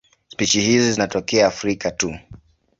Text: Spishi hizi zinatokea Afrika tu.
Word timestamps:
Spishi 0.27 0.61
hizi 0.61 0.91
zinatokea 0.93 1.47
Afrika 1.47 1.91
tu. 1.91 2.15